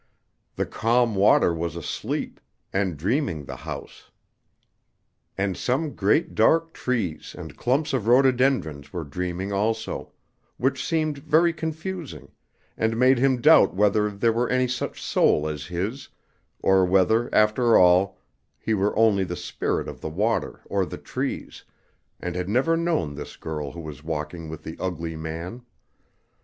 The 0.55 0.65
calm 0.65 1.13
water 1.13 1.53
was 1.53 1.75
asleep, 1.75 2.39
and 2.73 2.97
dreaming 2.97 3.45
the 3.45 3.55
house; 3.57 4.09
and 5.37 5.55
some 5.55 5.93
great 5.93 6.33
dark 6.33 6.73
trees 6.73 7.35
and 7.37 7.55
clumps 7.55 7.93
of 7.93 8.07
rhododendrons 8.07 8.91
were 8.91 9.03
dreaming 9.03 9.53
also, 9.53 10.11
which 10.57 10.83
seemed 10.83 11.19
very 11.19 11.53
confusing, 11.53 12.31
and 12.75 12.97
made 12.97 13.19
him 13.19 13.41
doubt 13.41 13.75
whether 13.75 14.09
there 14.09 14.33
were 14.33 14.49
any 14.49 14.67
such 14.67 14.99
soul 14.99 15.47
as 15.47 15.67
his, 15.67 16.09
or 16.63 16.83
whether 16.83 17.29
after 17.31 17.77
all 17.77 18.17
he 18.57 18.73
were 18.73 18.97
only 18.97 19.23
the 19.23 19.35
spirit 19.37 19.87
of 19.87 20.01
the 20.01 20.09
water 20.09 20.61
or 20.65 20.83
the 20.83 20.97
trees, 20.97 21.63
and 22.19 22.33
had 22.35 22.49
never 22.49 22.75
known 22.75 23.13
this 23.13 23.37
girl 23.37 23.73
who 23.73 23.81
was 23.81 24.03
walking 24.03 24.49
with 24.49 24.63
the 24.63 24.77
ugly 24.79 25.15
man. 25.15 25.61